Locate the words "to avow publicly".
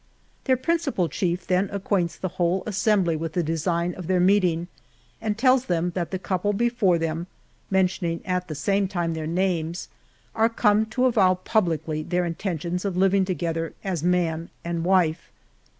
10.87-12.01